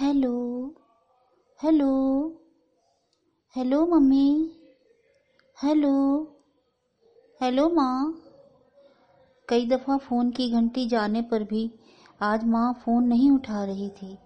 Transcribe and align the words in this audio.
Hello 0.00 0.74
hello 1.62 1.88
hello 3.56 3.86
mummy 3.86 4.52
hello 5.62 5.92
hello 7.42 7.68
माँ 7.68 8.22
कई 9.48 9.66
दफ़ा 9.66 9.96
फ़ोन 9.96 10.30
की 10.30 10.50
घंटी 10.50 10.88
जाने 10.88 11.22
पर 11.22 11.44
भी 11.44 11.70
आज 12.22 12.44
माँ 12.44 12.72
फ़ोन 12.72 13.04
नहीं 13.04 13.30
उठा 13.30 13.64
रही 13.64 13.90
थी। 13.90 14.18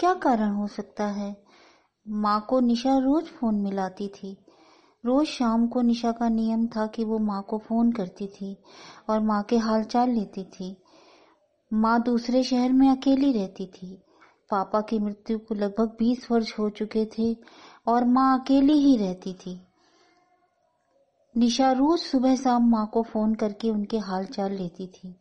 क्या 0.00 0.14
कारण 0.14 0.50
हो 0.50 0.66
सकता 0.66 1.06
है? 1.06 1.36
माँ 2.08 2.46
को 2.48 2.60
निशा 2.60 2.98
रोज 2.98 3.24
फ़ोन 3.24 3.54
मिलाती 3.54 4.08
थी। 4.08 4.36
रोज 5.04 5.26
शाम 5.26 5.66
को 5.66 5.82
निशा 5.82 6.12
का 6.12 6.28
नियम 6.28 6.66
था 6.66 6.86
कि 6.86 7.04
वो 7.04 7.18
माँ 7.18 7.42
को 7.42 7.58
फ़ोन 7.58 7.92
करती 7.92 8.26
थी 8.26 8.56
और 9.10 9.20
माँ 9.20 9.42
के 9.42 9.56
हालचाल 9.56 10.10
लेती 10.10 10.44
थी। 10.44 10.76
माँ 11.72 12.02
दूसरे 12.02 12.42
शहर 12.42 12.72
में 12.72 12.90
अकेली 12.90 13.32
रहती 13.32 13.66
थी। 13.66 14.02
पापा 14.50 14.80
की 14.80 14.98
मृत्यु 14.98 15.38
को 15.38 15.54
लगभग 15.54 15.96
बीस 15.98 16.30
वर्ष 16.30 16.58
हो 16.58 16.70
चुके 16.70 17.04
थे 17.04 17.36
और 17.86 18.04
माँ 18.04 18.40
अकेली 18.40 18.72
ही 18.72 18.96
रहती 18.96 19.32
थी। 19.34 19.60
निशा 21.36 21.72
रोज 21.72 22.00
सुबह 22.00 22.36
शाम 22.36 22.70
माँ 22.70 22.90
को 22.92 23.02
फ़ोन 23.02 23.34
करके 23.34 23.70
उनके 23.70 23.98
हाल 23.98 24.24
चाल 24.24 24.52
लेती 24.52 24.86
थी। 24.86 25.20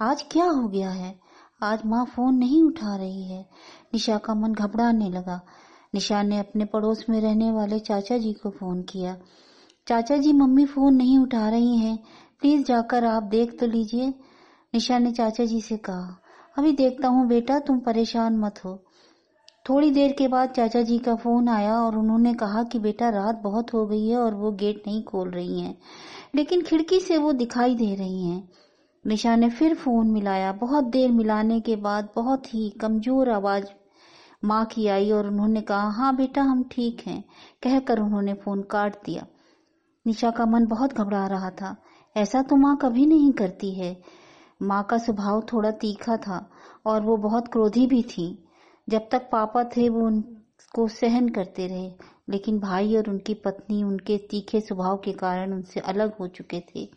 आज 0.00 0.22
क्या 0.22 0.44
हो 0.44 0.68
गया 0.68 0.90
है? 0.90 1.20
आज 1.62 1.80
माँ 1.86 2.04
फ़ोन 2.04 2.34
नहीं 2.34 2.62
उठा 2.62 2.96
रही 2.96 3.24
है। 3.24 3.42
निशा 3.94 4.18
का 4.18 4.34
मन 4.34 4.52
घबराने 4.52 5.10
लगा। 5.10 5.40
निशा 5.94 6.22
ने 6.22 6.38
अपने 6.38 6.64
पड़ोस 6.64 7.06
में 7.08 7.20
रहने 7.20 7.52
वाले 7.52 7.78
चाचा 7.78 8.18
जी 8.18 8.32
को 8.32 8.50
फ़ोन 8.50 8.82
किया। 8.82 9.16
चाचा 9.86 10.16
जी, 10.16 10.32
मम्मी 10.32 10.64
फ़ोन 10.66 10.94
नहीं 10.94 11.18
उठा 11.18 11.48
रही 11.48 11.78
हैं। 11.78 11.98
प्लीज़ 12.40 12.64
जाकर 12.64 13.04
आप 13.04 13.22
देख 13.22 13.60
तो 13.60 13.66
लीजिए। 13.66 14.08
निशा 14.74 14.98
ने 14.98 15.12
चाचा 15.12 15.44
जी 15.44 15.60
से 15.60 15.76
कहा 15.76 16.20
अभी 16.58 16.72
देखता 16.72 17.08
हूँ, 17.08 17.26
बेटा, 17.28 17.58
तुम 17.58 17.78
परेशान 17.78 18.36
मत 18.36 18.54
हो। 18.64 18.74
थोड़ी 19.68 19.90
देर 19.90 20.12
के 20.12 20.28
बाद 20.28 20.48
चाचा 20.48 20.82
जी 20.82 20.98
का 20.98 21.14
फ़ोन 21.14 21.48
आया 21.48 21.74
और 21.74 21.96
उन्होंने 21.96 22.34
कहा 22.34 22.62
कि 22.62 22.78
बेटा, 22.78 23.08
रात 23.08 23.40
बहुत 23.42 23.72
हो 23.74 23.86
गई 23.86 24.08
है 24.08 24.16
और 24.16 24.34
वो 24.34 24.50
गेट 24.52 24.82
नहीं 24.86 25.02
खोल 25.02 25.30
रही 25.30 25.60
हैं, 25.60 25.78
लेकिन 26.34 26.62
खिड़की 26.62 27.00
से 27.00 27.18
वो 27.18 27.32
दिखाई 27.32 27.74
दे 27.74 27.94
रही 27.94 28.26
हैं। 28.26 28.48
निशा 29.04 29.36
ने 29.36 29.50
फिर 29.50 29.74
फ़ोन 29.74 30.10
मिलाया। 30.10 30.52
बहुत 30.52 30.84
देर 30.84 31.10
मिलाने 31.10 31.60
के 31.60 31.76
बाद 31.76 32.08
बहुत 32.16 32.54
ही 32.54 32.68
कमज़ोर 32.70 33.30
आवाज़ 33.30 33.64
माँ 34.44 34.64
की 34.64 34.86
आई 34.86 35.10
और 35.10 35.26
उन्होंने 35.26 35.60
कहा 35.60 35.88
हाँ 35.90 36.14
बेटा, 36.16 36.42
हम 36.42 36.64
ठीक 36.72 37.06
हैं, 37.06 37.24
कहकर 37.62 37.98
उन्होंने 37.98 38.34
फ़ोन 38.34 38.62
काट 38.62 38.96
दिया। 39.06 39.26
निशा 40.06 40.30
का 40.30 40.46
मन 40.46 40.66
बहुत 40.66 40.94
घबरा 40.94 41.26
रहा 41.26 41.50
था। 41.50 41.76
ऐसा 42.16 42.42
तो 42.42 42.56
माँ 42.56 42.76
कभी 42.76 43.06
नहीं 43.06 43.32
करती 43.32 43.74
है। 43.74 43.96
माँ 44.62 44.82
का 44.82 44.98
स्वभाव 44.98 45.40
थोड़ा 45.52 45.70
तीखा 45.70 46.16
था 46.16 46.50
और 46.86 47.02
वो 47.02 47.16
बहुत 47.16 47.48
क्रोधी 47.48 47.86
भी 47.86 48.02
थी। 48.02 48.44
जब 48.88 49.08
तक 49.12 49.28
पापा 49.32 49.64
थे, 49.64 49.88
वो 49.88 50.06
उनको 50.06 50.88
सहन 50.88 51.28
करते 51.28 51.66
रहे, 51.66 51.90
लेकिन 52.28 52.58
भाई 52.58 52.96
और 52.96 53.10
उनकी 53.10 53.34
पत्नी 53.34 53.82
उनके 53.82 54.18
तीखे 54.18 54.60
स्वभाव 54.60 54.96
के 54.96 55.12
कारण 55.12 55.52
उनसे 55.52 55.80
अलग 55.80 56.16
हो 56.16 56.26
चुके 56.28 56.60
थे। 56.60 56.88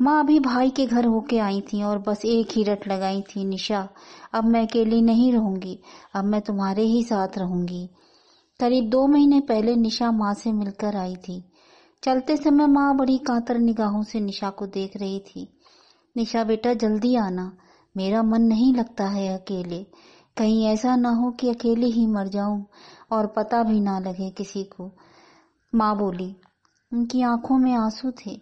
माँ 0.00 0.20
अभी 0.20 0.38
भाई 0.40 0.70
के 0.70 0.86
घर 0.86 1.04
होके 1.04 1.38
आई 1.38 1.60
थी 1.60 1.82
और 1.82 1.98
बस 1.98 2.24
एक 2.24 2.48
ही 2.52 2.62
रट 2.62 2.88
लगाई 2.88 3.22
थी, 3.22 3.44
निशा, 3.44 3.88
अब 4.32 4.44
मैं 4.44 4.66
अकेली 4.66 5.02
नहीं 5.02 5.32
रहूँगी, 5.32 5.78
अब 6.14 6.24
मैं 6.24 6.40
तुम्हारे 6.40 6.82
ही 6.82 7.02
साथ 7.02 7.38
रहूँगी। 7.38 7.90
करीब 8.60 8.90
दो 8.90 9.06
महीने 9.06 9.40
पहले 9.40 9.76
निशा 9.76 10.10
माँ 10.10 10.34
से 10.34 10.52
मिलकर 10.52 10.96
आई 10.96 11.16
थी। 11.16 11.44
चलते 12.02 12.36
समय 12.36 12.66
माँ 12.66 12.96
बड़ी 12.96 13.18
कातर 13.18 13.58
निगाहों 13.58 14.02
से 14.02 14.20
निशा 14.20 14.50
को 14.50 14.66
देख 14.66 14.96
रही 14.96 15.20
थी। 15.20 15.55
निशा 16.16 16.44
बेटा, 16.44 16.74
जल्दी 16.74 17.16
आना। 17.16 17.56
मेरा 17.96 18.22
मन 18.22 18.42
नहीं 18.42 18.74
लगता 18.74 19.06
है 19.06 19.38
अकेले। 19.38 19.86
कहीं 20.36 20.66
ऐसा 20.66 20.96
ना 20.96 21.10
हो 21.10 21.30
कि 21.30 21.50
अकेले 21.50 21.86
ही 21.86 22.06
मर 22.06 22.28
जाऊँ 22.28 22.66
और 23.12 23.26
पता 23.26 23.62
भी 23.62 23.80
ना 23.80 23.98
लगे 23.98 24.30
किसी 24.30 24.64
को। 24.64 24.92
माँ 25.74 25.98
बोली, 25.98 26.36
उनकी 26.92 27.22
आँखों 27.22 27.58
में 27.58 27.72
आँसू 27.72 28.10
थे। 28.10 28.40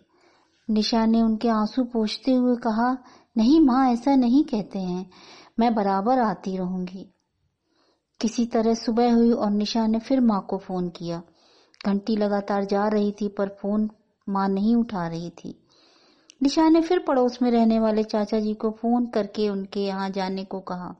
निशा 0.70 1.06
ने 1.06 1.22
उनके 1.22 1.48
आँसू 1.48 1.84
पोछते 1.84 2.34
हुए 2.34 2.56
कहा, 2.56 2.98
नहीं 3.36 3.60
माँ, 3.60 3.90
ऐसा 3.90 4.14
नहीं 4.14 4.44
कहते 4.44 4.78
हैं। 4.78 5.10
मैं 5.58 5.74
बराबर 5.74 6.18
आती 6.18 6.56
रहूँगी। 6.56 7.14
किसी 8.20 8.46
तरह 8.46 8.74
सुबह 8.74 9.14
हुई 9.14 9.30
और 9.30 9.50
निशा 9.50 9.86
ने 9.86 9.98
फिर 9.98 10.20
माँ 10.20 10.46
को 10.50 10.58
फ़ोन 10.58 10.88
किया। 10.88 11.22
घंटी 11.86 12.16
लगातार 12.16 12.64
जा 12.64 12.88
रही 12.88 13.12
थी 13.12 13.28
पर 13.28 13.48
फ़ोन 13.48 13.90
माँ 14.28 14.48
नहीं 14.48 14.76
उठा 14.76 15.06
रही 15.06 15.30
थी। 15.30 15.63
निशा 16.42 16.68
ने 16.68 16.80
फिर 16.80 16.98
पड़ोस 16.98 17.42
में 17.42 17.50
रहने 17.50 17.78
वाले 17.78 18.02
चाचा 18.02 18.40
जी 18.40 18.54
को 18.54 18.70
फ़ोन 18.70 19.06
करके 19.06 19.48
उनके 19.48 19.80
यहाँ 19.80 20.10
जाने 20.10 20.44
को 20.44 20.60
कहा। 20.60 20.94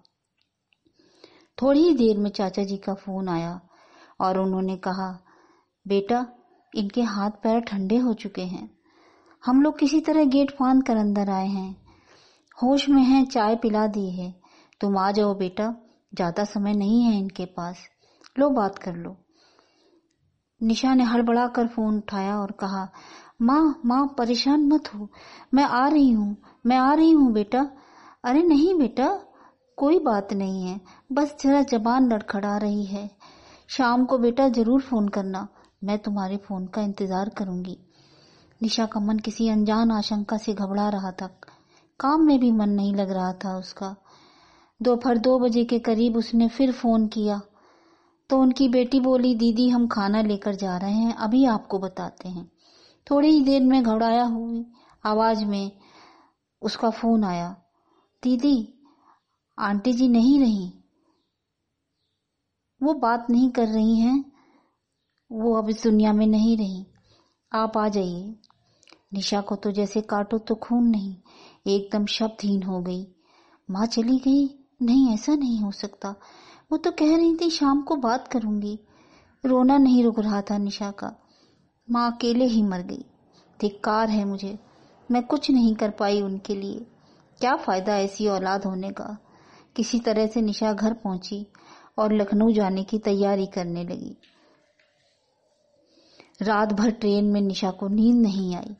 थोड़ी 1.62 1.80
ही 1.80 1.94
देर 1.94 2.18
में 2.18 2.30
चाचा 2.30 2.64
जी 2.64 2.76
का 2.76 2.94
फ़ोन 2.94 3.28
आया 3.28 3.60
और 4.20 4.38
उन्होंने 4.38 4.76
कहा, 4.76 5.18
बेटा, 5.88 6.26
इनके 6.74 7.02
हाथ 7.02 7.30
पैर 7.30 7.60
ठंडे 7.60 7.96
हो 7.96 8.12
चुके 8.14 8.42
हैं। 8.42 8.70
हम 9.44 9.62
लोग 9.62 9.78
किसी 9.78 10.00
तरह 10.00 10.24
गेट 10.24 10.50
फांद 10.50 10.86
कर 10.86 10.96
अंदर 10.96 11.30
आए 11.30 11.46
हैं। 11.46 11.76
होश 12.62 12.88
में 12.88 13.02
हैं, 13.02 13.24
चाय 13.24 13.56
पिला 13.56 13.86
दी 13.86 14.10
है। 14.10 14.34
तुम 14.80 14.98
आ 14.98 15.10
जाओ 15.10 15.34
बेटा, 15.34 15.74
ज़्यादा 16.14 16.44
समय 16.44 16.74
नहीं 16.74 17.02
है 17.02 17.18
इनके 17.18 17.44
पास। 17.44 17.88
लो 18.38 18.50
बात 18.50 18.78
कर 18.78 18.94
लो। 18.94 19.16
निशा 20.62 20.94
ने 20.94 21.04
हड़बड़ा 21.04 21.46
कर 21.46 21.66
फ़ोन 21.66 21.96
उठाया 21.96 22.38
और 22.38 22.50
कहा 22.50 22.88
माँ 23.42 23.80
माँ, 23.84 24.14
परेशान 24.18 24.66
मत 24.66 24.94
हो। 24.94 25.08
मैं 25.54 25.64
आ 25.64 25.88
रही 25.88 26.10
हूँ, 26.10 26.36
मैं 26.66 26.76
आ 26.76 26.94
रही 26.94 27.10
हूँ 27.10 27.32
बेटा। 27.32 27.70
अरे 28.24 28.42
नहीं 28.42 28.78
बेटा, 28.78 29.20
कोई 29.76 29.98
बात 29.98 30.32
नहीं 30.32 30.62
है। 30.62 30.80
बस 31.12 31.36
जरा 31.40 31.62
जबान 31.62 32.12
लड़खड़ा 32.12 32.56
रही 32.56 32.84
है। 32.84 33.10
शाम 33.68 34.04
को 34.04 34.18
बेटा 34.18 34.48
ज़रूर 34.48 34.80
फ़ोन 34.80 35.08
करना, 35.08 35.48
मैं 35.84 35.98
तुम्हारे 35.98 36.36
फ़ोन 36.36 36.66
का 36.66 36.82
इंतज़ार 36.82 37.28
करूँगी। 37.28 37.78
निशा 38.62 38.86
का 38.86 39.00
मन 39.00 39.18
किसी 39.18 39.48
अनजान 39.48 39.90
आशंका 39.90 40.36
से 40.36 40.54
घबरा 40.54 40.88
रहा 40.88 41.12
था। 41.12 41.26
काम 42.00 42.22
में 42.22 42.40
भी 42.40 42.52
मन 42.52 42.68
नहीं 42.68 42.94
लग 42.94 43.10
रहा 43.10 43.32
था 43.32 43.56
उसका। 43.56 43.96
दोपहर 44.82 45.18
दो 45.18 45.38
बजे 45.38 45.64
के 45.64 45.78
करीब 45.78 46.16
उसने 46.16 46.48
फिर 46.48 46.72
फ़ोन 46.72 47.06
किया। 47.06 47.40
तो 48.30 48.38
उनकी 48.38 48.68
बेटी 48.68 49.00
बोली, 49.00 49.34
दीदी, 49.34 49.68
हम 49.68 49.86
खाना 49.86 50.22
लेकर 50.22 50.54
जा 50.54 50.76
रहे 50.76 50.92
हैं, 50.92 51.14
अभी 51.14 51.44
आपको 51.44 51.78
बताते 51.78 52.28
हैं। 52.28 52.50
थोड़ी 53.10 53.28
ही 53.28 53.40
देर 53.44 53.62
में 53.62 53.82
घबराया 53.82 54.24
हुई 54.24 54.66
आवाज़ 55.04 55.44
में 55.44 55.72
उसका 56.62 56.90
फ़ोन 56.90 57.24
आया। 57.24 57.56
दीदी, 58.22 58.78
आंटी 59.58 59.92
जी 59.92 60.08
नहीं 60.08 60.40
रही। 60.40 60.84
वो 62.82 62.94
बात 62.94 63.26
नहीं 63.30 63.50
कर 63.50 63.66
रही 63.66 63.98
हैं। 64.00 64.32
वो 65.32 65.54
अब 65.56 65.70
इस 65.70 65.82
दुनिया 65.84 66.12
में 66.12 66.26
नहीं 66.26 66.56
रही। 66.56 66.86
आप 67.52 67.78
आ 67.78 67.88
जाइए। 67.88 68.36
निशा 69.12 69.40
को 69.40 69.56
तो 69.56 69.70
जैसे 69.70 70.00
काटो 70.00 70.38
तो 70.38 70.54
खून 70.54 70.84
नहीं। 70.84 71.16
एकदम 71.66 72.06
शब्दहीन 72.06 72.62
हो 72.62 72.80
गई। 72.80 73.14
माँ 73.70 73.86
चली 73.86 74.18
गई? 74.18 74.68
नहीं, 74.82 75.14
ऐसा 75.14 75.34
नहीं 75.34 75.60
हो 75.60 75.70
सकता। 75.70 76.14
वो 76.72 76.78
तो 76.78 76.90
कह 76.90 77.16
रही 77.16 77.36
थी, 77.36 77.50
शाम 77.50 77.82
को 77.82 77.96
बात 77.96 78.28
करूँगी। 78.28 78.80
रोना 79.46 79.78
नहीं 79.78 80.04
रुक 80.04 80.18
रहा 80.18 80.42
था 80.42 80.58
निशा 80.58 80.90
का। 80.90 81.23
माँ 81.90 82.12
अकेले 82.12 82.44
ही 82.44 82.62
मर 82.62 82.82
गई। 82.82 83.04
धिक्कार 83.60 84.10
है 84.10 84.24
मुझे। 84.24 84.58
मैं 85.10 85.22
कुछ 85.22 85.50
नहीं 85.50 85.74
कर 85.74 85.90
पाई 85.90 86.20
उनके 86.22 86.54
लिए। 86.54 86.86
क्या 87.40 87.56
फ़ायदा 87.56 87.96
ऐसी 87.96 88.26
औलाद 88.26 88.64
होने 88.64 88.90
का? 88.90 89.18
किसी 89.76 90.00
तरह 90.00 90.26
से 90.26 90.40
निशा 90.40 90.72
घर 90.72 90.92
पहुँची 90.92 91.46
और 91.98 92.12
लखनऊ 92.12 92.52
जाने 92.52 92.84
की 92.84 92.98
तैयारी 92.98 93.46
करने 93.46 93.84
लगी। 93.84 94.16
रात 96.42 96.72
भर 96.72 96.90
ट्रेन 96.90 97.24
में 97.24 97.40
निशा 97.40 97.70
को 97.70 97.88
नींद 97.88 98.16
नहीं 98.16 98.56
आई। 98.56 98.76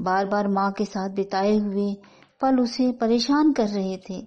बार 0.00 0.26
बार 0.26 0.48
माँ 0.48 0.72
के 0.72 0.84
साथ 0.84 1.10
बिताए 1.10 1.56
हुए 1.56 1.96
पल 2.40 2.60
उसे 2.60 2.92
परेशान 2.92 3.52
कर 3.52 3.68
रहे 3.68 3.96
थे। 3.96 4.26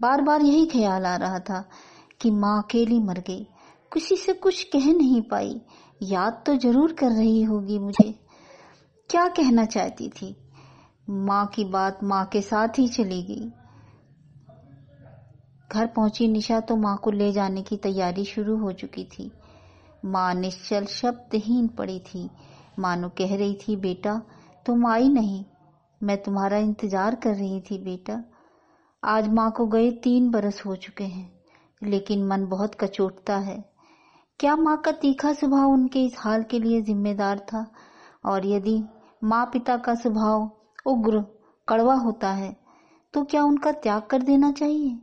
बार 0.00 0.22
बार 0.22 0.42
यही 0.42 0.66
ख्याल 0.66 1.06
आ 1.06 1.16
रहा 1.16 1.38
था 1.38 1.68
कि 2.20 2.30
माँ 2.30 2.62
अकेली 2.62 2.98
मर 2.98 3.18
गई। 3.18 3.46
किसी 3.92 4.16
से 4.16 4.32
कुछ 4.32 4.62
कह 4.62 4.92
नहीं 4.92 5.22
पाई। 5.22 5.60
याद 6.02 6.42
तो 6.46 6.56
ज़रूर 6.56 6.92
कर 6.92 7.10
रही 7.10 7.42
होगी 7.42 7.78
मुझे। 7.78 8.14
क्या 9.10 9.26
कहना 9.28 9.64
चाहती 9.64 10.08
थी? 10.08 10.34
माँ 11.10 11.46
की 11.46 11.64
बात 11.64 11.98
माँ 12.04 12.24
के 12.26 12.40
साथ 12.40 12.78
ही 12.78 12.88
चली 12.88 13.22
गई। 13.22 13.50
घर 15.72 15.86
पहुँची 15.86 16.28
निशा 16.28 16.60
तो 16.60 16.76
माँ 16.76 16.96
को 16.96 17.10
ले 17.10 17.32
जाने 17.32 17.62
की 17.62 17.76
तैयारी 17.76 18.24
शुरू 18.24 18.56
हो 18.56 18.72
चुकी 18.72 19.04
थी। 19.04 19.30
माँ 20.04 20.34
निश्चल 20.34 20.84
शब्दहीन 20.84 21.68
पड़ी 21.68 21.98
थी। 22.00 22.30
मानो 22.78 23.08
कह 23.08 23.36
रही 23.36 23.54
थी, 23.54 23.76
बेटा, 23.76 24.20
तुम 24.66 24.86
आई 24.86 25.08
नहीं। 25.08 25.44
मैं 26.02 26.22
तुम्हारा 26.22 26.58
इंतज़ार 26.58 27.14
कर 27.14 27.34
रही 27.34 27.60
थी, 27.60 27.78
बेटा। 27.78 28.22
आज 29.02 29.28
माँ 29.28 29.50
को 29.50 29.66
गए 29.66 29.90
तीन 29.90 30.30
बरस 30.30 30.62
हो 30.66 30.76
चुके 30.76 31.04
हैं, 31.04 31.32
लेकिन 31.82 32.26
मन 32.26 32.46
बहुत 32.46 32.74
कचोटता 32.74 33.36
है। 33.36 33.71
क्या 34.40 34.54
माँ 34.56 34.76
का 34.76 34.92
तीखा 34.92 35.32
स्वभाव 35.32 35.70
उनके 35.70 36.04
इस 36.04 36.14
हाल 36.18 36.42
के 36.42 36.58
लिए 36.58 36.80
जिम्मेदार 36.82 37.38
था? 37.38 37.66
और 38.24 38.46
यदि 38.46 38.82
माँ 39.24 39.44
पिता 39.46 39.76
का 39.76 39.94
स्वभाव 39.94 40.50
उग्र, 40.86 41.20
कड़वा 41.68 41.94
होता 41.94 42.30
है 42.32 42.52
तो 43.14 43.22
क्या 43.24 43.42
उनका 43.44 43.72
त्याग 43.72 44.02
कर 44.02 44.22
देना 44.22 44.50
चाहिए? 44.52 44.98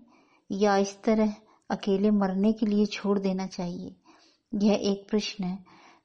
या 0.49 0.75
इस 0.77 0.95
तरह 1.03 1.33
अकेले 1.69 2.11
मरने 2.11 2.51
के 2.53 2.65
लिए 2.65 2.85
छोड़ 2.85 3.17
देना 3.19 3.47
चाहिए? 3.47 3.95
यह 4.51 4.79
एक 4.91 5.07
प्रश्न 5.09 5.43
है, 5.43 5.57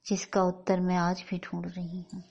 जिसका 0.07 0.43
उत्तर 0.43 0.81
मैं 0.81 0.97
आज 0.97 1.25
भी 1.31 1.39
ढूंढ 1.39 1.67
रही 1.67 2.05
हूँ। 2.15 2.23